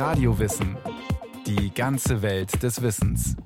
[0.00, 0.78] Radiowissen.
[1.46, 3.36] Die ganze Welt des Wissens.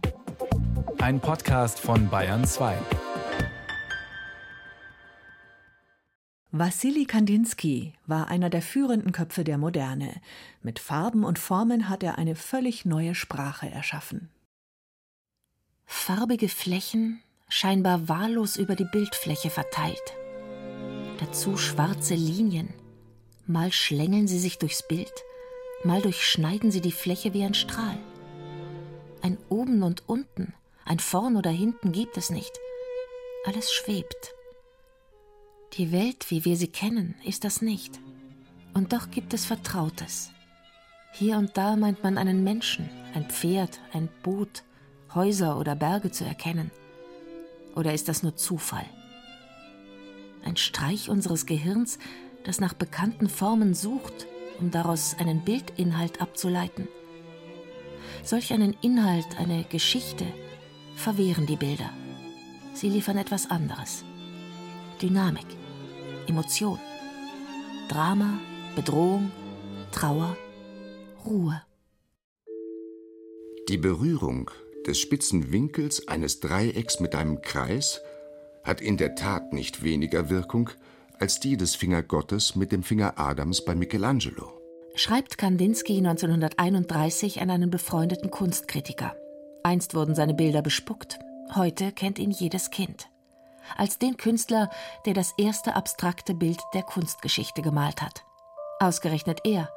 [0.98, 2.78] Ein Podcast von Bayern 2.
[6.52, 10.14] Wassili Kandinsky war einer der führenden Köpfe der Moderne.
[10.62, 14.30] Mit Farben und Formen hat er eine völlig neue Sprache erschaffen.
[15.86, 20.14] Farbige Flächen, scheinbar wahllos über die Bildfläche verteilt.
[21.18, 22.72] Dazu schwarze Linien.
[23.44, 25.12] Mal schlängeln sie sich durchs Bild,
[25.84, 27.98] mal durchschneiden sie die Fläche wie ein Strahl.
[29.22, 30.54] Ein Oben und Unten,
[30.84, 32.52] ein Vorn oder Hinten gibt es nicht.
[33.46, 34.34] Alles schwebt.
[35.74, 37.98] Die Welt, wie wir sie kennen, ist das nicht.
[38.74, 40.30] Und doch gibt es Vertrautes.
[41.12, 44.64] Hier und da meint man einen Menschen, ein Pferd, ein Boot,
[45.14, 46.70] Häuser oder Berge zu erkennen.
[47.74, 48.86] Oder ist das nur Zufall?
[50.44, 51.98] Ein Streich unseres Gehirns,
[52.44, 54.26] das nach bekannten Formen sucht,
[54.60, 56.88] um daraus einen Bildinhalt abzuleiten.
[58.22, 60.24] Solch einen Inhalt, eine Geschichte,
[60.96, 61.90] verwehren die Bilder.
[62.72, 64.04] Sie liefern etwas anderes.
[65.00, 65.46] Dynamik.
[66.26, 66.78] Emotion.
[67.88, 68.38] Drama,
[68.74, 69.30] Bedrohung,
[69.92, 70.36] Trauer,
[71.26, 71.62] Ruhe.
[73.68, 74.50] Die Berührung
[74.86, 78.00] des spitzen Winkels eines Dreiecks mit einem Kreis
[78.62, 80.70] hat in der Tat nicht weniger Wirkung
[81.18, 84.60] als die des Finger Gottes mit dem Finger Adams bei Michelangelo.
[84.94, 89.16] Schreibt Kandinsky 1931 an einen befreundeten Kunstkritiker.
[89.62, 91.18] Einst wurden seine Bilder bespuckt,
[91.54, 93.08] heute kennt ihn jedes Kind
[93.76, 94.70] als den Künstler,
[95.06, 98.24] der das erste abstrakte Bild der Kunstgeschichte gemalt hat.
[98.80, 99.70] Ausgerechnet er,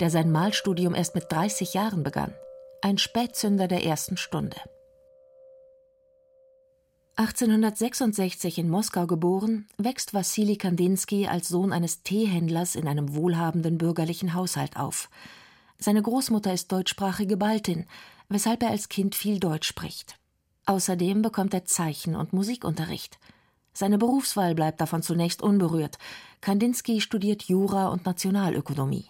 [0.00, 2.34] der sein Malstudium erst mit 30 Jahren begann,
[2.80, 4.56] ein Spätzünder der ersten Stunde.
[7.16, 14.32] 1866 in Moskau geboren, wächst Wassili Kandinsky als Sohn eines Teehändlers in einem wohlhabenden bürgerlichen
[14.32, 15.10] Haushalt auf.
[15.78, 17.84] Seine Großmutter ist deutschsprachige Baltin,
[18.30, 20.18] weshalb er als Kind viel Deutsch spricht.
[20.64, 23.18] Außerdem bekommt er Zeichen- und Musikunterricht.
[23.74, 25.98] Seine Berufswahl bleibt davon zunächst unberührt.
[26.40, 29.06] Kandinsky studiert Jura und Nationalökonomie.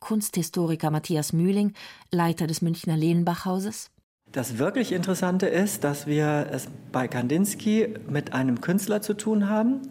[0.00, 1.72] Kunsthistoriker Matthias Mühling,
[2.10, 3.90] Leiter des Münchner Lehnbach-Hauses.
[4.32, 9.82] Das wirklich Interessante ist, dass wir es bei Kandinsky mit einem Künstler zu tun haben,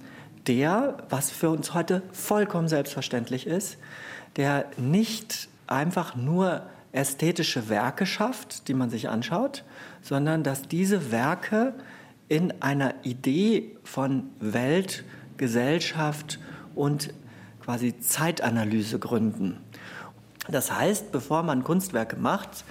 [0.47, 3.77] der, was für uns heute vollkommen selbstverständlich ist,
[4.37, 9.63] der nicht einfach nur ästhetische Werke schafft, die man sich anschaut,
[10.01, 11.75] sondern dass diese Werke
[12.27, 15.03] in einer Idee von Welt,
[15.37, 16.39] Gesellschaft
[16.73, 17.13] und
[17.63, 19.57] quasi Zeitanalyse gründen.
[20.49, 22.65] Das heißt, bevor man Kunstwerke macht,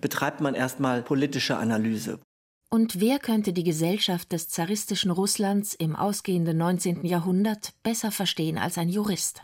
[0.00, 2.20] betreibt man erstmal politische Analyse.
[2.70, 7.04] Und wer könnte die Gesellschaft des zaristischen Russlands im ausgehenden 19.
[7.04, 9.42] Jahrhundert besser verstehen als ein Jurist?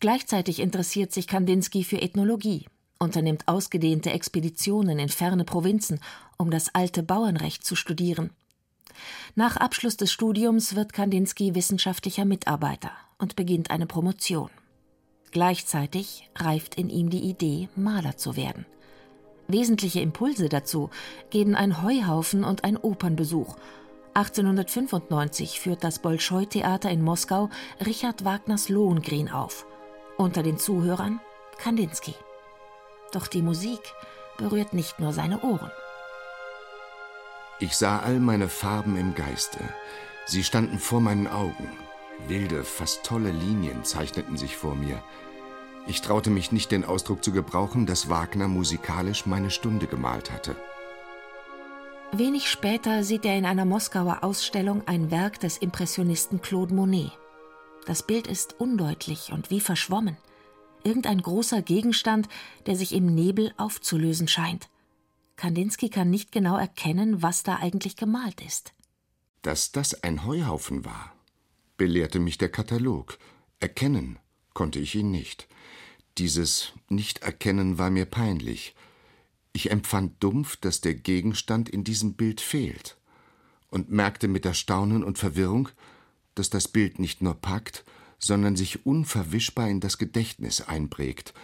[0.00, 2.66] Gleichzeitig interessiert sich Kandinsky für Ethnologie,
[2.98, 6.00] unternimmt ausgedehnte Expeditionen in ferne Provinzen,
[6.36, 8.30] um das alte Bauernrecht zu studieren
[9.34, 14.50] nach Abschluss des Studiums wird Kandinsky wissenschaftlicher Mitarbeiter und beginnt eine Promotion.
[15.30, 18.66] Gleichzeitig reift in ihm die Idee, Maler zu werden.
[19.50, 20.90] Wesentliche Impulse dazu
[21.30, 23.56] geben ein Heuhaufen und ein Opernbesuch.
[24.12, 27.48] 1895 führt das Bolschoi-Theater in Moskau
[27.84, 29.64] Richard Wagners Lohengrin auf.
[30.18, 31.20] Unter den Zuhörern
[31.56, 32.14] Kandinsky.
[33.12, 33.80] Doch die Musik
[34.36, 35.70] berührt nicht nur seine Ohren.
[37.58, 39.60] Ich sah all meine Farben im Geiste.
[40.26, 41.70] Sie standen vor meinen Augen.
[42.26, 45.02] Wilde, fast tolle Linien zeichneten sich vor mir.
[45.88, 50.54] Ich traute mich nicht, den Ausdruck zu gebrauchen, dass Wagner musikalisch meine Stunde gemalt hatte.
[52.12, 57.12] Wenig später sieht er in einer Moskauer Ausstellung ein Werk des Impressionisten Claude Monet.
[57.86, 60.18] Das Bild ist undeutlich und wie verschwommen.
[60.84, 62.28] Irgendein großer Gegenstand,
[62.66, 64.68] der sich im Nebel aufzulösen scheint.
[65.36, 68.74] Kandinsky kann nicht genau erkennen, was da eigentlich gemalt ist.
[69.40, 71.14] Dass das ein Heuhaufen war,
[71.78, 73.18] belehrte mich der Katalog.
[73.58, 74.18] Erkennen
[74.52, 75.48] konnte ich ihn nicht.
[76.18, 78.74] Dieses Nicht-Erkennen war mir peinlich.
[79.52, 82.96] Ich empfand dumpf, dass der Gegenstand in diesem Bild fehlt,
[83.70, 85.68] und merkte mit Erstaunen und Verwirrung,
[86.34, 87.84] dass das Bild nicht nur packt,
[88.18, 91.34] sondern sich unverwischbar in das Gedächtnis einprägt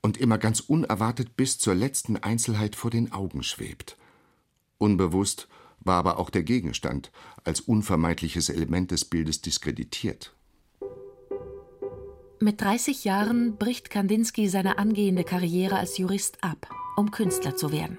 [0.00, 3.98] und immer ganz unerwartet bis zur letzten Einzelheit vor den Augen schwebt.
[4.78, 5.46] Unbewusst
[5.80, 7.12] war aber auch der Gegenstand
[7.44, 10.35] als unvermeidliches Element des Bildes diskreditiert.
[12.38, 17.98] Mit 30 Jahren bricht Kandinsky seine angehende Karriere als Jurist ab, um Künstler zu werden.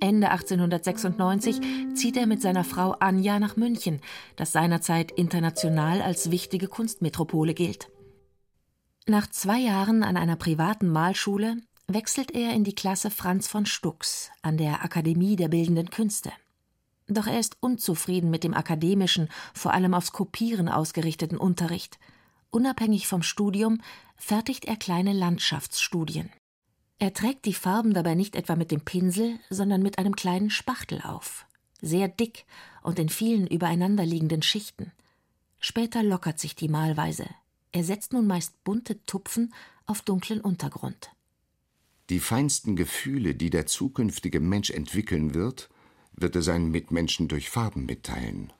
[0.00, 1.60] Ende 1896
[1.94, 4.00] zieht er mit seiner Frau Anja nach München,
[4.36, 7.88] das seinerzeit international als wichtige Kunstmetropole gilt.
[9.08, 11.56] Nach zwei Jahren an einer privaten Malschule
[11.88, 16.30] wechselt er in die Klasse Franz von Stux an der Akademie der Bildenden Künste.
[17.08, 21.98] Doch er ist unzufrieden mit dem akademischen, vor allem aufs Kopieren ausgerichteten Unterricht.
[22.56, 23.82] Unabhängig vom Studium
[24.16, 26.30] fertigt er kleine Landschaftsstudien.
[26.98, 31.02] Er trägt die Farben dabei nicht etwa mit dem Pinsel, sondern mit einem kleinen Spachtel
[31.02, 31.44] auf,
[31.82, 32.46] sehr dick
[32.82, 34.90] und in vielen übereinanderliegenden Schichten.
[35.60, 37.28] Später lockert sich die Malweise.
[37.72, 39.52] Er setzt nun meist bunte Tupfen
[39.84, 41.10] auf dunklen Untergrund.
[42.08, 45.68] Die feinsten Gefühle, die der zukünftige Mensch entwickeln wird,
[46.12, 48.50] wird er seinen Mitmenschen durch Farben mitteilen.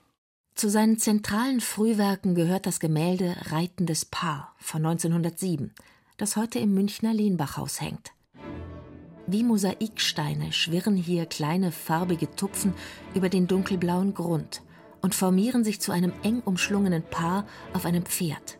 [0.57, 5.71] Zu seinen zentralen Frühwerken gehört das Gemälde Reitendes Paar von 1907,
[6.17, 8.13] das heute im Münchner Lehnbachhaus hängt.
[9.27, 12.73] Wie Mosaiksteine schwirren hier kleine farbige Tupfen
[13.13, 14.63] über den dunkelblauen Grund
[15.03, 18.57] und formieren sich zu einem eng umschlungenen Paar auf einem Pferd.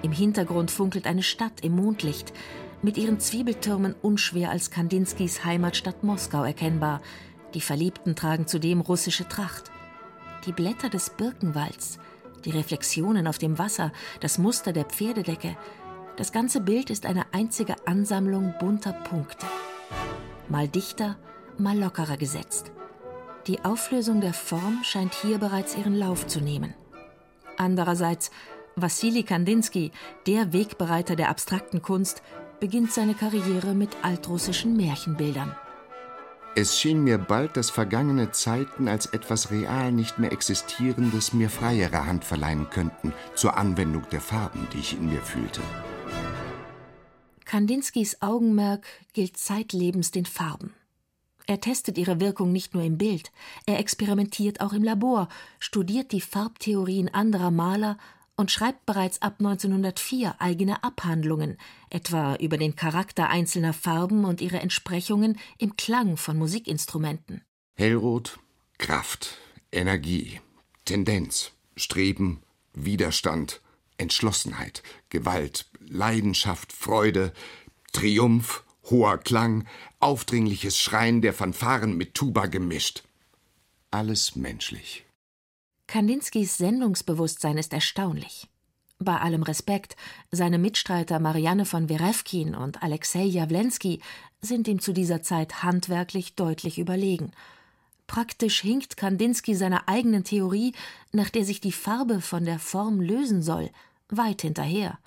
[0.00, 2.32] Im Hintergrund funkelt eine Stadt im Mondlicht,
[2.80, 7.02] mit ihren Zwiebeltürmen unschwer als Kandinskis Heimatstadt Moskau erkennbar.
[7.52, 9.70] Die Verliebten tragen zudem russische Tracht.
[10.46, 11.98] Die Blätter des Birkenwalds,
[12.44, 15.56] die Reflexionen auf dem Wasser, das Muster der Pferdedecke,
[16.16, 19.44] das ganze Bild ist eine einzige Ansammlung bunter Punkte.
[20.48, 21.16] Mal dichter,
[21.58, 22.70] mal lockerer gesetzt.
[23.48, 26.74] Die Auflösung der Form scheint hier bereits ihren Lauf zu nehmen.
[27.56, 28.30] Andererseits,
[28.76, 29.90] Wassili Kandinsky,
[30.28, 32.22] der Wegbereiter der abstrakten Kunst,
[32.60, 35.56] beginnt seine Karriere mit altrussischen Märchenbildern.
[36.58, 42.06] Es schien mir bald, dass vergangene Zeiten als etwas real nicht mehr Existierendes mir freiere
[42.06, 45.60] Hand verleihen könnten zur Anwendung der Farben, die ich in mir fühlte.
[47.44, 50.72] Kandinskys Augenmerk gilt zeitlebens den Farben.
[51.46, 53.32] Er testet ihre Wirkung nicht nur im Bild,
[53.66, 55.28] er experimentiert auch im Labor,
[55.58, 57.98] studiert die Farbtheorien anderer Maler
[58.36, 61.56] und schreibt bereits ab 1904 eigene Abhandlungen,
[61.90, 67.42] etwa über den Charakter einzelner Farben und ihre Entsprechungen im Klang von Musikinstrumenten.
[67.74, 68.38] Hellrot,
[68.78, 69.38] Kraft,
[69.72, 70.40] Energie,
[70.84, 72.42] Tendenz, Streben,
[72.74, 73.60] Widerstand,
[73.98, 77.32] Entschlossenheit, Gewalt, Leidenschaft, Freude,
[77.92, 79.66] Triumph, hoher Klang,
[80.00, 83.02] aufdringliches Schreien der Fanfaren mit Tuba gemischt.
[83.90, 85.06] Alles menschlich.
[85.86, 88.48] Kandinskys Sendungsbewusstsein ist erstaunlich.
[88.98, 89.94] Bei allem Respekt,
[90.32, 94.00] seine Mitstreiter Marianne von Werewkin und Alexei Jawlensky
[94.40, 97.30] sind ihm zu dieser Zeit handwerklich deutlich überlegen.
[98.06, 100.72] Praktisch hinkt Kandinsky seiner eigenen Theorie,
[101.12, 103.70] nach der sich die Farbe von der Form lösen soll,
[104.08, 104.98] weit hinterher.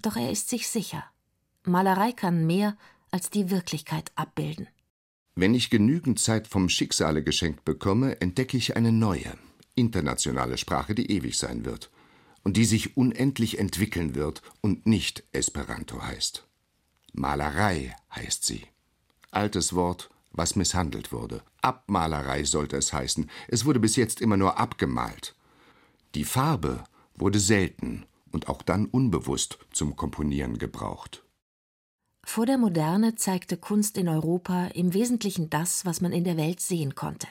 [0.00, 1.04] Doch er ist sich sicher.
[1.64, 2.76] Malerei kann mehr
[3.10, 4.68] als die Wirklichkeit abbilden.
[5.34, 9.36] Wenn ich genügend Zeit vom Schicksale geschenkt bekomme, entdecke ich eine neue,
[9.74, 11.90] internationale Sprache, die ewig sein wird
[12.42, 16.46] und die sich unendlich entwickeln wird und nicht Esperanto heißt.
[17.12, 18.66] Malerei heißt sie.
[19.30, 21.42] Altes Wort, was misshandelt wurde.
[21.60, 23.30] Abmalerei sollte es heißen.
[23.48, 25.34] Es wurde bis jetzt immer nur abgemalt.
[26.14, 26.84] Die Farbe
[27.14, 31.24] wurde selten und auch dann unbewusst zum Komponieren gebraucht.
[32.24, 36.60] Vor der Moderne zeigte Kunst in Europa im Wesentlichen das, was man in der Welt
[36.60, 37.26] sehen konnte.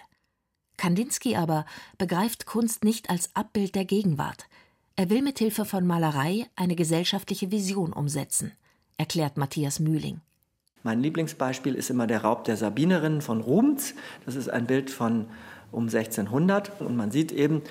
[0.80, 1.66] Kandinsky aber
[1.98, 4.46] begreift Kunst nicht als Abbild der Gegenwart.
[4.96, 8.54] Er will mit Hilfe von Malerei eine gesellschaftliche Vision umsetzen,
[8.98, 10.22] erklärt Matthias Mühling.
[10.84, 13.94] Mein Lieblingsbeispiel ist immer der Raub der Sabinerinnen von Rubens.
[14.26, 15.26] Das ist ein Bild von
[15.74, 17.62] um 1600 und man sieht eben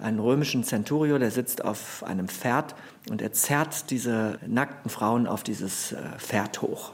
[0.00, 2.74] einen römischen Centurio, der sitzt auf einem Pferd
[3.08, 6.92] und er zerrt diese nackten Frauen auf dieses äh, Pferd hoch.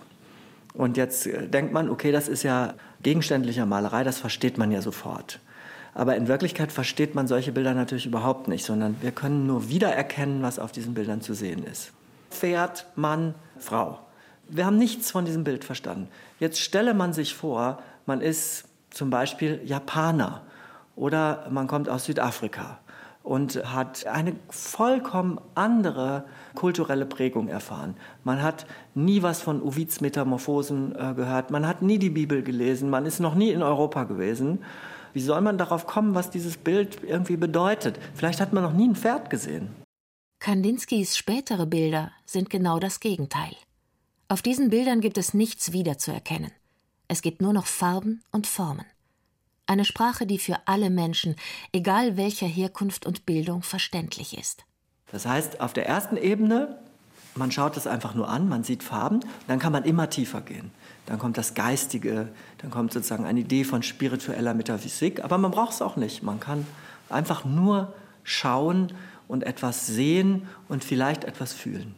[0.75, 2.75] Und jetzt äh, denkt man, okay, das ist ja
[3.07, 5.39] gegenständlicher Malerei, das versteht man ja sofort.
[5.95, 10.43] Aber in Wirklichkeit versteht man solche Bilder natürlich überhaupt nicht, sondern wir können nur wiedererkennen,
[10.43, 11.93] was auf diesen Bildern zu sehen ist.
[12.33, 14.01] Pferd, Mann, Frau.
[14.49, 16.09] Wir haben nichts von diesem Bild verstanden.
[16.41, 20.43] Jetzt stelle man sich vor, man ist zum Beispiel Japaner
[20.97, 22.81] oder man kommt aus Südafrika
[23.26, 27.97] und hat eine vollkommen andere kulturelle Prägung erfahren.
[28.23, 32.88] Man hat nie was von Ovids Metamorphosen äh, gehört, man hat nie die Bibel gelesen,
[32.88, 34.61] man ist noch nie in Europa gewesen.
[35.12, 37.99] Wie soll man darauf kommen, was dieses Bild irgendwie bedeutet?
[38.14, 39.71] Vielleicht hat man noch nie ein Pferd gesehen.
[40.38, 43.56] Kandinskys spätere Bilder sind genau das Gegenteil.
[44.28, 46.52] Auf diesen Bildern gibt es nichts wiederzuerkennen.
[47.09, 48.87] Es gibt nur noch Farben und Formen.
[49.67, 51.37] Eine Sprache, die für alle Menschen,
[51.73, 54.65] egal welcher Herkunft und Bildung, verständlich ist.
[55.13, 56.79] Das heißt, auf der ersten Ebene,
[57.35, 60.71] man schaut es einfach nur an, man sieht Farben, dann kann man immer tiefer gehen
[61.07, 65.25] dann kommt das Geistige, dann kommt sozusagen eine Idee von spiritueller Metaphysik.
[65.25, 66.23] Aber man braucht es auch nicht.
[66.23, 66.67] Man kann
[67.09, 67.95] einfach nur
[68.25, 68.93] schauen
[69.29, 71.95] und etwas sehen und vielleicht etwas fühlen.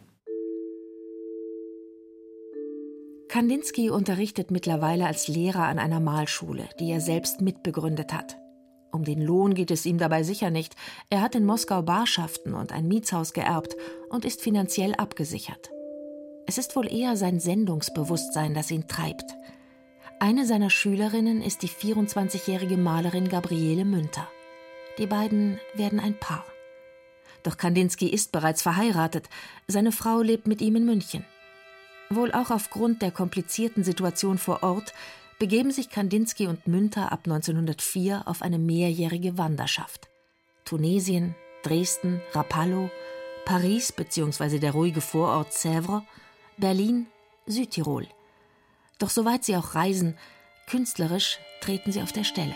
[3.29, 8.37] Kandinsky unterrichtet mittlerweile als Lehrer an einer Malschule, die er selbst mitbegründet hat.
[8.91, 10.75] Um den Lohn geht es ihm dabei sicher nicht.
[11.11, 13.75] Er hat in Moskau Barschaften und ein Mietshaus geerbt
[14.09, 15.69] und ist finanziell abgesichert.
[16.47, 19.35] Es ist wohl eher sein Sendungsbewusstsein, das ihn treibt.
[20.19, 24.27] Eine seiner Schülerinnen ist die 24-jährige Malerin Gabriele Münter.
[24.97, 26.45] Die beiden werden ein Paar.
[27.43, 29.29] Doch Kandinsky ist bereits verheiratet.
[29.67, 31.25] Seine Frau lebt mit ihm in München.
[32.09, 34.93] Wohl auch aufgrund der komplizierten Situation vor Ort
[35.37, 40.09] begeben sich Kandinsky und Münter ab 1904 auf eine mehrjährige Wanderschaft.
[40.65, 42.89] Tunesien, Dresden, Rapallo,
[43.45, 44.59] Paris bzw.
[44.59, 46.03] der ruhige Vorort Sèvres,
[46.57, 47.07] Berlin,
[47.45, 48.07] Südtirol.
[48.97, 50.17] Doch soweit sie auch reisen,
[50.67, 52.55] künstlerisch treten sie auf der Stelle.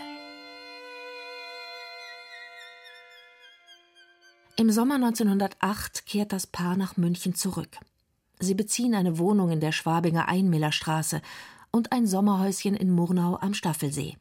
[4.55, 7.79] Im Sommer 1908 kehrt das Paar nach München zurück.
[8.39, 11.21] Sie beziehen eine Wohnung in der Schwabinger Einmillerstraße
[11.71, 14.17] und ein Sommerhäuschen in Murnau am Staffelsee.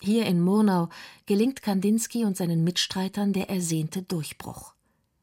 [0.00, 0.88] Hier in Murnau
[1.26, 4.74] gelingt Kandinsky und seinen Mitstreitern der ersehnte Durchbruch.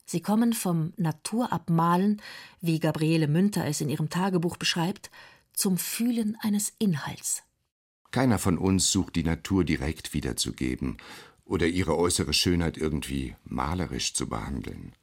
[0.06, 2.22] Sie kommen vom Naturabmalen,
[2.62, 5.12] wie Gabriele Münter es in ihrem Tagebuch beschreibt,
[5.54, 7.44] zum Fühlen eines Inhalts.
[8.12, 10.98] Keiner von uns sucht die Natur direkt wiederzugeben
[11.46, 14.94] oder ihre äußere Schönheit irgendwie malerisch zu behandeln.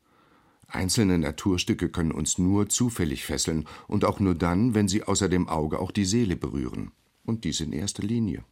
[0.68, 5.48] Einzelne Naturstücke können uns nur zufällig fesseln und auch nur dann, wenn sie außer dem
[5.48, 6.92] Auge auch die Seele berühren.
[7.24, 8.44] Und dies in erster Linie.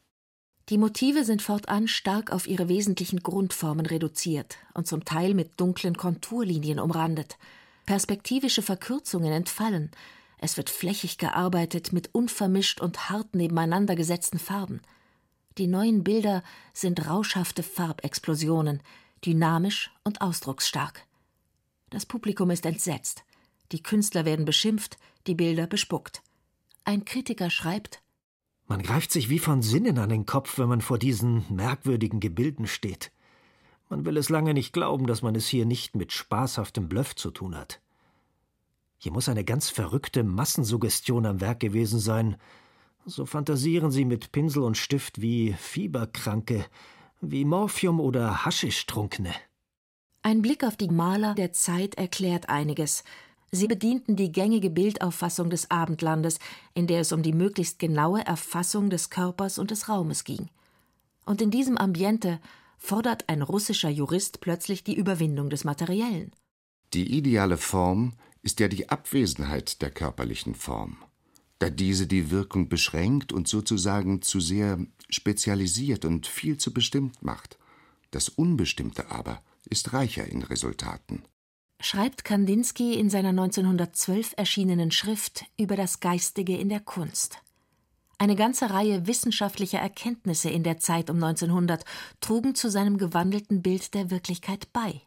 [0.71, 5.97] Die Motive sind fortan stark auf ihre wesentlichen Grundformen reduziert und zum Teil mit dunklen
[5.97, 7.37] Konturlinien umrandet.
[7.85, 9.91] Perspektivische Verkürzungen entfallen.
[10.39, 14.81] Es wird flächig gearbeitet mit unvermischt und hart nebeneinander gesetzten Farben.
[15.59, 16.43] Die neuen Bilder
[16.73, 18.83] sind rauschhafte Farbexplosionen,
[19.25, 21.07] dynamisch und ausdrucksstark.
[21.95, 23.25] Das Publikum ist entsetzt.
[23.71, 24.99] Die Künstler werden beschimpft,
[25.29, 26.25] die Bilder bespuckt.
[26.83, 28.03] Ein Kritiker schreibt
[28.67, 32.67] Man greift sich wie von Sinnen an den Kopf, wenn man vor diesen merkwürdigen Gebilden
[32.67, 33.13] steht.
[33.89, 37.31] Man will es lange nicht glauben, dass man es hier nicht mit spaßhaftem Bluff zu
[37.31, 37.81] tun hat.
[38.99, 42.39] Hier muss eine ganz verrückte Massensuggestion am Werk gewesen sein.
[43.07, 46.67] So fantasieren sie mit Pinsel und Stift wie Fieberkranke,
[47.21, 49.33] wie Morphium oder Haschisch-Trunkene.
[50.27, 53.05] Ein Blick auf die Maler der Zeit erklärt einiges.
[53.53, 56.39] Sie bedienten die gängige Bildauffassung des Abendlandes,
[56.73, 60.49] in der es um die möglichst genaue Erfassung des Körpers und des Raumes ging.
[61.27, 62.41] Und in diesem Ambiente
[62.79, 66.33] fordert ein russischer Jurist plötzlich die Überwindung des Materiellen.
[66.95, 70.97] Die ideale Form ist ja die Abwesenheit der körperlichen Form,
[71.59, 74.79] da diese die Wirkung beschränkt und sozusagen zu sehr
[75.11, 77.59] spezialisiert und viel zu bestimmt macht.
[78.11, 81.25] Das Unbestimmte aber ist reicher in Resultaten.
[81.81, 87.39] Schreibt Kandinsky in seiner 1912 erschienenen Schrift über das Geistige in der Kunst.
[88.19, 91.85] Eine ganze Reihe wissenschaftlicher Erkenntnisse in der Zeit um 1900
[92.21, 95.03] trugen zu seinem gewandelten Bild der Wirklichkeit bei.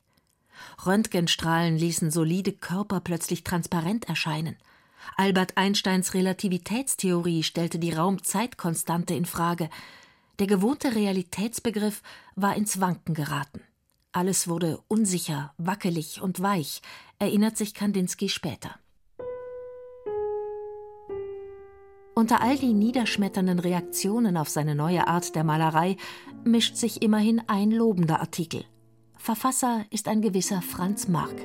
[0.86, 4.58] Röntgenstrahlen ließen solide Körper plötzlich transparent erscheinen.
[5.16, 9.70] Albert Einsteins Relativitätstheorie stellte die Raumzeitkonstante in Frage.
[10.40, 12.04] Der gewohnte Realitätsbegriff
[12.36, 13.62] war ins Wanken geraten.
[14.18, 16.82] Alles wurde unsicher, wackelig und weich,
[17.20, 18.72] erinnert sich Kandinsky später.
[22.16, 25.98] Unter all die niederschmetternden Reaktionen auf seine neue Art der Malerei
[26.44, 28.66] mischt sich immerhin ein lobender Artikel.
[29.20, 31.36] Verfasser ist ein gewisser Franz Mark.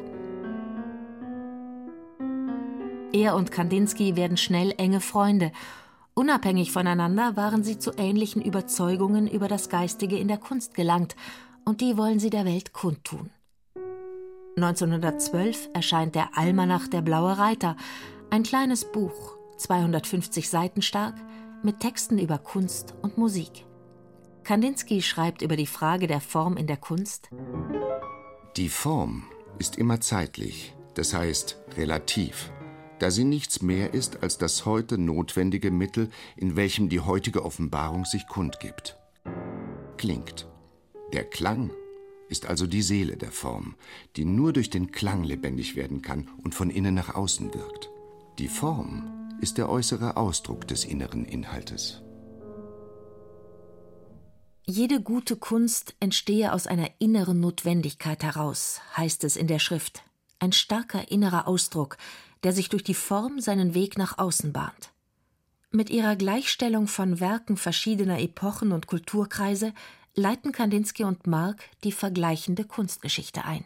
[3.12, 5.52] Er und Kandinsky werden schnell enge Freunde.
[6.14, 11.16] Unabhängig voneinander waren sie zu ähnlichen Überzeugungen über das Geistige in der Kunst gelangt
[11.64, 13.30] und die wollen sie der Welt kundtun.
[14.56, 17.76] 1912 erscheint der Almanach Der Blaue Reiter,
[18.30, 21.14] ein kleines Buch, 250 Seiten stark,
[21.62, 23.64] mit Texten über Kunst und Musik.
[24.44, 27.30] Kandinsky schreibt über die Frage der Form in der Kunst.
[28.56, 29.24] Die Form
[29.58, 32.50] ist immer zeitlich, das heißt relativ,
[32.98, 38.04] da sie nichts mehr ist als das heute notwendige Mittel, in welchem die heutige Offenbarung
[38.04, 38.98] sich kundgibt.
[39.96, 40.51] Klingt.
[41.12, 41.70] Der Klang
[42.28, 43.74] ist also die Seele der Form,
[44.16, 47.90] die nur durch den Klang lebendig werden kann und von innen nach außen wirkt.
[48.38, 52.00] Die Form ist der äußere Ausdruck des inneren Inhaltes.
[54.64, 60.04] Jede gute Kunst entstehe aus einer inneren Notwendigkeit heraus, heißt es in der Schrift.
[60.38, 61.98] Ein starker innerer Ausdruck,
[62.44, 64.92] der sich durch die Form seinen Weg nach außen bahnt.
[65.72, 69.74] Mit ihrer Gleichstellung von Werken verschiedener Epochen und Kulturkreise
[70.14, 73.64] leiten Kandinsky und Mark die vergleichende Kunstgeschichte ein.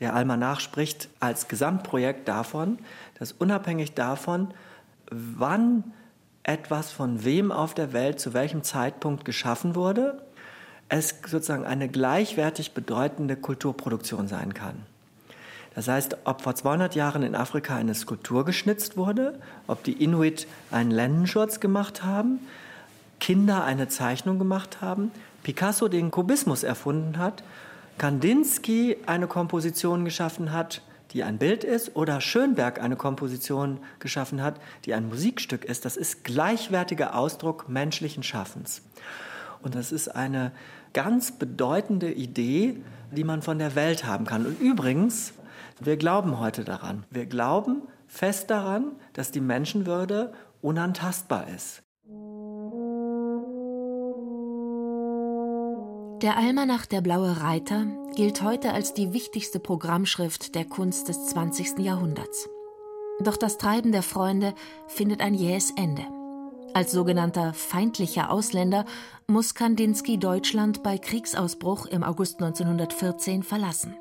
[0.00, 2.78] Der Almanach spricht als Gesamtprojekt davon,
[3.18, 4.52] dass unabhängig davon,
[5.10, 5.92] wann
[6.42, 10.22] etwas von wem auf der Welt zu welchem Zeitpunkt geschaffen wurde,
[10.88, 14.74] es sozusagen eine gleichwertig bedeutende Kulturproduktion sein kann.
[15.74, 20.46] Das heißt, ob vor 200 Jahren in Afrika eine Skulptur geschnitzt wurde, ob die Inuit
[20.70, 22.40] einen Lendenschurz gemacht haben,
[23.20, 25.12] Kinder eine Zeichnung gemacht haben,
[25.42, 27.42] Picasso den Kubismus erfunden hat,
[27.98, 30.82] Kandinsky eine Komposition geschaffen hat,
[31.12, 35.84] die ein Bild ist, oder Schönberg eine Komposition geschaffen hat, die ein Musikstück ist.
[35.84, 38.82] Das ist gleichwertiger Ausdruck menschlichen Schaffens.
[39.62, 40.52] Und das ist eine
[40.92, 42.78] ganz bedeutende Idee,
[43.10, 44.46] die man von der Welt haben kann.
[44.46, 45.34] Und übrigens,
[45.80, 47.04] wir glauben heute daran.
[47.10, 51.82] Wir glauben fest daran, dass die Menschenwürde unantastbar ist.
[56.22, 61.80] Der Almanach Der Blaue Reiter gilt heute als die wichtigste Programmschrift der Kunst des 20.
[61.80, 62.48] Jahrhunderts.
[63.24, 64.54] Doch das Treiben der Freunde
[64.86, 66.04] findet ein jähes Ende.
[66.74, 68.84] Als sogenannter feindlicher Ausländer
[69.26, 73.96] muss Kandinsky Deutschland bei Kriegsausbruch im August 1914 verlassen.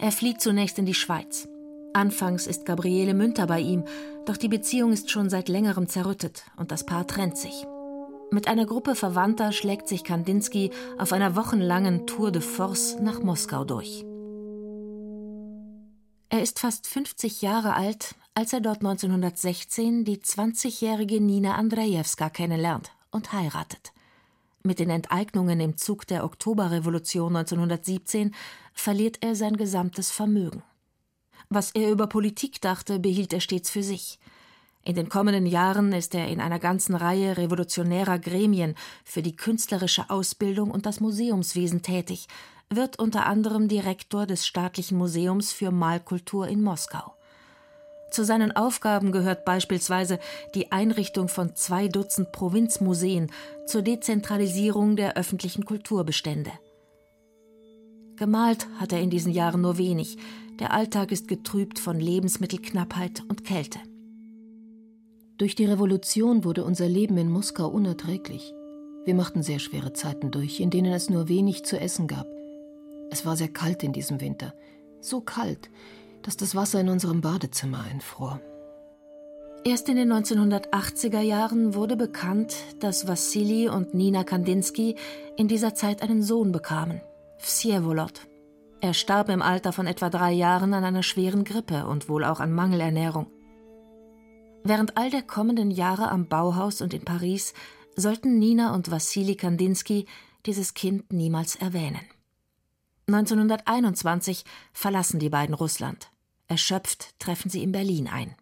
[0.00, 1.46] Er flieht zunächst in die Schweiz.
[1.92, 3.84] Anfangs ist Gabriele Münter bei ihm,
[4.24, 7.66] doch die Beziehung ist schon seit längerem zerrüttet und das Paar trennt sich.
[8.32, 13.66] Mit einer Gruppe Verwandter schlägt sich Kandinsky auf einer wochenlangen Tour de Force nach Moskau
[13.66, 14.06] durch.
[16.30, 22.92] Er ist fast 50 Jahre alt, als er dort 1916 die 20-jährige Nina Andrejewska kennenlernt
[23.10, 23.92] und heiratet.
[24.62, 28.34] Mit den Enteignungen im Zug der Oktoberrevolution 1917
[28.72, 30.62] verliert er sein gesamtes Vermögen.
[31.50, 34.18] Was er über Politik dachte, behielt er stets für sich.
[34.84, 38.74] In den kommenden Jahren ist er in einer ganzen Reihe revolutionärer Gremien
[39.04, 42.26] für die künstlerische Ausbildung und das Museumswesen tätig,
[42.68, 47.14] wird unter anderem Direktor des Staatlichen Museums für Malkultur in Moskau.
[48.10, 50.18] Zu seinen Aufgaben gehört beispielsweise
[50.54, 53.30] die Einrichtung von zwei Dutzend Provinzmuseen
[53.66, 56.50] zur Dezentralisierung der öffentlichen Kulturbestände.
[58.16, 60.18] Gemalt hat er in diesen Jahren nur wenig.
[60.60, 63.78] Der Alltag ist getrübt von Lebensmittelknappheit und Kälte.
[65.42, 68.54] Durch die Revolution wurde unser Leben in Moskau unerträglich.
[69.04, 72.28] Wir machten sehr schwere Zeiten durch, in denen es nur wenig zu essen gab.
[73.10, 74.54] Es war sehr kalt in diesem Winter.
[75.00, 75.68] So kalt,
[76.22, 78.40] dass das Wasser in unserem Badezimmer einfror.
[79.64, 84.94] Erst in den 1980er Jahren wurde bekannt, dass Wassili und Nina Kandinsky
[85.36, 87.00] in dieser Zeit einen Sohn bekamen,
[87.38, 88.28] Vsjevolod.
[88.80, 92.38] Er starb im Alter von etwa drei Jahren an einer schweren Grippe und wohl auch
[92.38, 93.26] an Mangelernährung.
[94.64, 97.52] Während all der kommenden Jahre am Bauhaus und in Paris
[97.96, 100.06] sollten Nina und Wassili Kandinsky
[100.46, 102.00] dieses Kind niemals erwähnen.
[103.08, 106.10] 1921 verlassen die beiden Russland.
[106.46, 108.34] Erschöpft treffen sie in Berlin ein.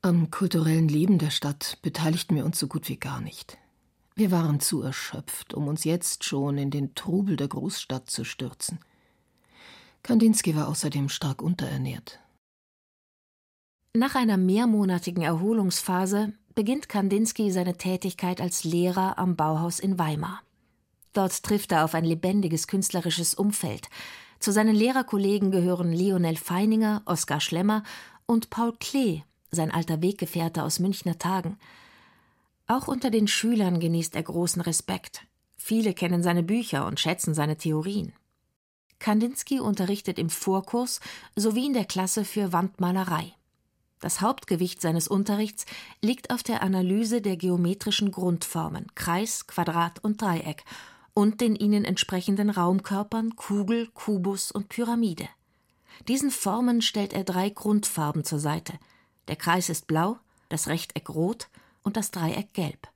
[0.00, 3.58] Am kulturellen Leben der Stadt beteiligten wir uns so gut wie gar nicht.
[4.14, 8.78] Wir waren zu erschöpft, um uns jetzt schon in den Trubel der Großstadt zu stürzen.
[10.02, 12.18] Kandinsky war außerdem stark unterernährt.
[13.94, 20.40] Nach einer mehrmonatigen Erholungsphase beginnt Kandinsky seine Tätigkeit als Lehrer am Bauhaus in Weimar.
[21.12, 23.90] Dort trifft er auf ein lebendiges künstlerisches Umfeld.
[24.40, 27.82] Zu seinen Lehrerkollegen gehören Lionel Feininger, Oskar Schlemmer
[28.24, 31.58] und Paul Klee, sein alter Weggefährte aus Münchner Tagen.
[32.66, 35.26] Auch unter den Schülern genießt er großen Respekt.
[35.58, 38.14] Viele kennen seine Bücher und schätzen seine Theorien.
[39.00, 41.00] Kandinsky unterrichtet im Vorkurs
[41.36, 43.34] sowie in der Klasse für Wandmalerei.
[44.02, 45.64] Das Hauptgewicht seines Unterrichts
[46.02, 50.64] liegt auf der Analyse der geometrischen Grundformen Kreis, Quadrat und Dreieck
[51.14, 55.28] und den ihnen entsprechenden Raumkörpern Kugel, Kubus und Pyramide.
[56.08, 58.72] Diesen Formen stellt er drei Grundfarben zur Seite.
[59.28, 61.46] Der Kreis ist blau, das Rechteck rot
[61.84, 62.88] und das Dreieck gelb.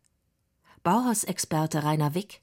[0.82, 2.40] Bauhausexperte Rainer Wick.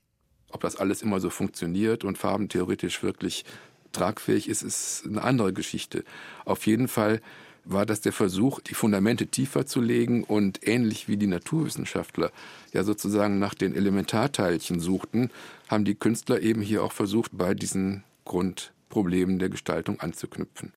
[0.51, 3.43] Ob das alles immer so funktioniert und farbentheoretisch wirklich
[3.91, 6.05] tragfähig ist, ist eine andere Geschichte.
[6.45, 7.21] Auf jeden Fall
[7.65, 12.31] war das der Versuch, die Fundamente tiefer zu legen und ähnlich wie die Naturwissenschaftler
[12.73, 15.29] ja sozusagen nach den Elementarteilchen suchten,
[15.69, 20.73] haben die Künstler eben hier auch versucht, bei diesen Grundproblemen der Gestaltung anzuknüpfen.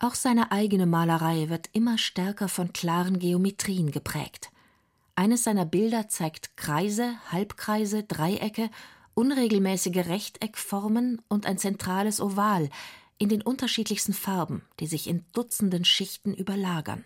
[0.00, 4.50] Auch seine eigene Malerei wird immer stärker von klaren Geometrien geprägt.
[5.16, 8.70] Eines seiner Bilder zeigt Kreise, Halbkreise, Dreiecke,
[9.14, 12.70] unregelmäßige Rechteckformen und ein zentrales Oval,
[13.18, 17.04] in den unterschiedlichsten Farben, die sich in Dutzenden Schichten überlagern.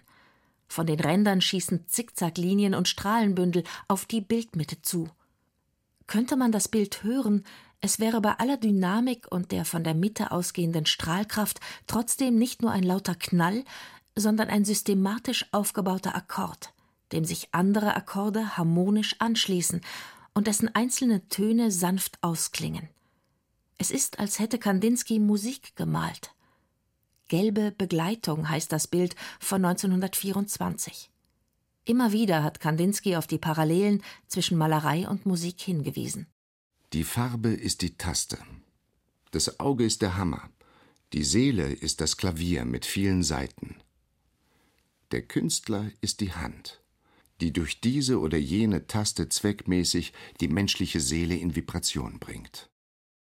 [0.68, 5.08] Von den Rändern schießen Zickzacklinien und Strahlenbündel auf die Bildmitte zu.
[6.06, 7.44] Könnte man das Bild hören,
[7.80, 12.70] es wäre bei aller Dynamik und der von der Mitte ausgehenden Strahlkraft trotzdem nicht nur
[12.70, 13.64] ein lauter Knall,
[14.14, 16.72] sondern ein systematisch aufgebauter Akkord,
[17.12, 19.80] dem sich andere Akkorde harmonisch anschließen
[20.34, 22.88] und dessen einzelne Töne sanft ausklingen.
[23.82, 26.36] Es ist, als hätte Kandinsky Musik gemalt.
[27.26, 31.10] Gelbe Begleitung heißt das Bild von 1924.
[31.84, 36.28] Immer wieder hat Kandinsky auf die Parallelen zwischen Malerei und Musik hingewiesen.
[36.92, 38.38] Die Farbe ist die Taste.
[39.32, 40.48] Das Auge ist der Hammer.
[41.12, 43.74] Die Seele ist das Klavier mit vielen Saiten.
[45.10, 46.84] Der Künstler ist die Hand,
[47.40, 52.68] die durch diese oder jene Taste zweckmäßig die menschliche Seele in Vibration bringt.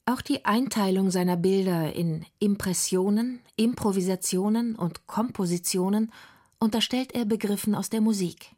[0.06, 6.12] Auch die Einteilung seiner Bilder in Impressionen, Improvisationen und Kompositionen
[6.60, 8.54] unterstellt er Begriffen aus der Musik.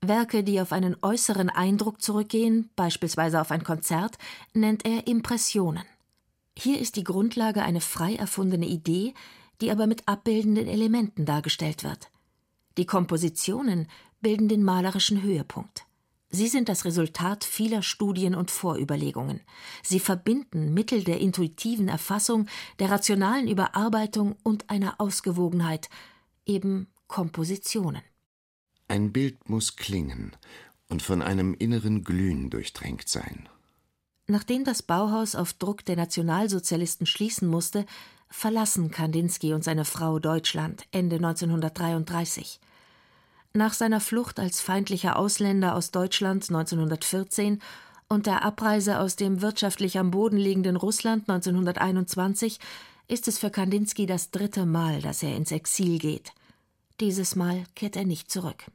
[0.00, 4.16] Werke, die auf einen äußeren Eindruck zurückgehen, beispielsweise auf ein Konzert,
[4.54, 5.84] nennt er Impressionen.
[6.56, 9.12] Hier ist die Grundlage eine frei erfundene Idee,
[9.60, 12.10] die aber mit abbildenden Elementen dargestellt wird.
[12.78, 13.88] Die Kompositionen
[14.22, 15.84] bilden den malerischen Höhepunkt.
[16.30, 19.40] Sie sind das Resultat vieler Studien und Vorüberlegungen.
[19.82, 22.46] Sie verbinden Mittel der intuitiven Erfassung,
[22.78, 25.90] der rationalen Überarbeitung und einer Ausgewogenheit,
[26.46, 28.02] eben Kompositionen.
[28.86, 30.32] Ein Bild muss klingen
[30.88, 33.48] und von einem inneren Glühen durchtränkt sein.
[34.28, 37.84] Nachdem das Bauhaus auf Druck der Nationalsozialisten schließen musste,
[38.28, 42.60] verlassen Kandinsky und seine Frau Deutschland Ende 1933.
[43.52, 47.60] Nach seiner Flucht als feindlicher Ausländer aus Deutschland 1914
[48.08, 52.60] und der Abreise aus dem wirtschaftlich am Boden liegenden Russland 1921
[53.08, 56.32] ist es für Kandinsky das dritte Mal, dass er ins Exil geht.
[57.00, 58.66] Dieses Mal kehrt er nicht zurück.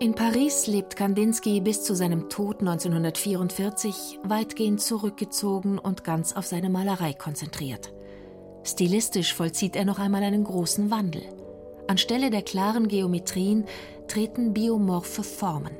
[0.00, 6.70] In Paris lebt Kandinsky bis zu seinem Tod 1944 weitgehend zurückgezogen und ganz auf seine
[6.70, 7.92] Malerei konzentriert.
[8.66, 11.22] Stilistisch vollzieht er noch einmal einen großen Wandel.
[11.86, 13.64] Anstelle der klaren Geometrien
[14.08, 15.76] treten biomorphe Formen.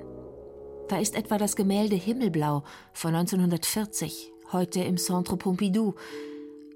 [0.89, 5.95] Da ist etwa das Gemälde Himmelblau von 1940, heute im Centre Pompidou.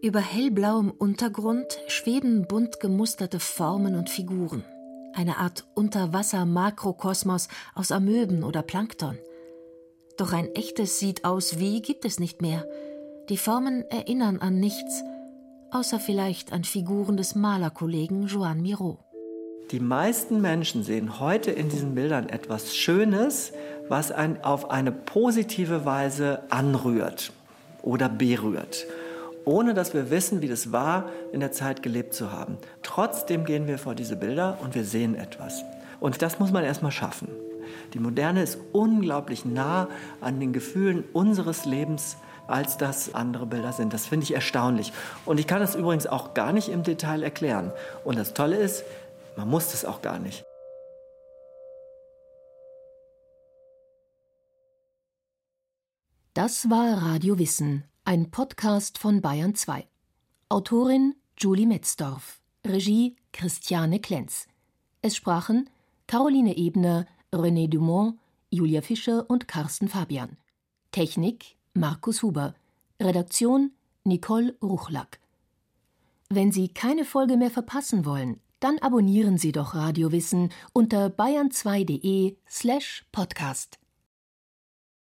[0.03, 4.65] Über hellblauem Untergrund schweben bunt gemusterte Formen und Figuren.
[5.15, 7.47] Eine Art Unterwasser-Makrokosmos
[7.77, 9.17] aus Amöben oder Plankton.
[10.17, 12.67] Doch ein echtes sieht aus wie gibt es nicht mehr.
[13.29, 15.05] Die Formen erinnern an nichts,
[15.73, 18.99] außer vielleicht an Figuren des Malerkollegen Joan Miro.
[19.71, 23.53] Die meisten Menschen sehen heute in diesen Bildern etwas Schönes,
[23.89, 27.33] was einen auf eine positive Weise anrührt
[27.83, 28.87] oder berührt,
[29.45, 32.59] ohne dass wir wissen, wie das war, in der Zeit gelebt zu haben.
[32.83, 35.63] Trotzdem gehen wir vor diese Bilder und wir sehen etwas.
[36.01, 37.29] Und das muss man erstmal schaffen.
[37.95, 39.89] Die Moderne ist unglaublich nah
[40.21, 42.17] an den Gefühlen unseres Lebens,
[42.51, 43.93] als das andere Bilder sind.
[43.93, 44.93] Das finde ich erstaunlich.
[45.25, 47.73] Und ich kann das übrigens auch gar nicht im Detail erklären.
[48.05, 48.85] Und das Tolle ist,
[49.37, 50.45] man muss das auch gar nicht.
[56.35, 59.87] Das war Radio Wissen, ein Podcast von Bayern 2.
[60.49, 64.47] Autorin Julie Metzdorf, Regie Christiane Klenz.
[65.03, 65.69] Es sprachen
[66.07, 68.19] Caroline Ebner, René Dumont,
[68.51, 70.37] Julia Fischer und Carsten Fabian.
[70.93, 72.55] Technik Markus Huber.
[73.01, 73.71] Redaktion
[74.03, 75.21] Nicole Ruchlack.
[76.29, 82.37] Wenn Sie keine Folge mehr verpassen wollen, dann abonnieren Sie doch Radio Wissen unter bayern2.de
[82.49, 83.79] slash podcast.